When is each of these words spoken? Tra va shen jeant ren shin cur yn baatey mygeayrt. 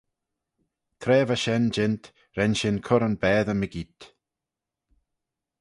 Tra 1.01 1.17
va 1.27 1.35
shen 1.41 1.63
jeant 1.75 2.03
ren 2.35 2.53
shin 2.59 2.77
cur 2.85 3.03
yn 3.07 3.19
baatey 3.21 3.57
mygeayrt. 3.59 3.99